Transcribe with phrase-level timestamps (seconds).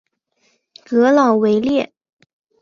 [0.83, 1.93] 格朗维列。